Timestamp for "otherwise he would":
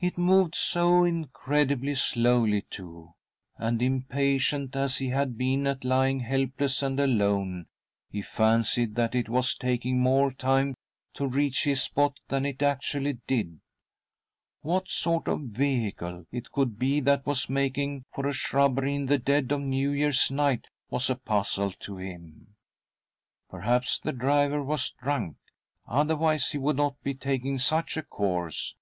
25.86-26.74